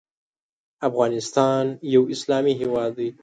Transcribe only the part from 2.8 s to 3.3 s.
دی.